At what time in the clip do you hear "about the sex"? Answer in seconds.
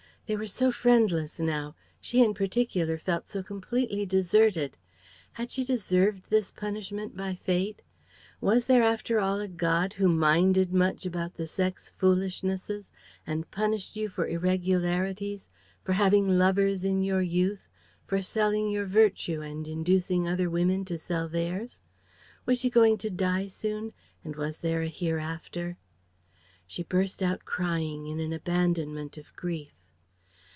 11.05-11.91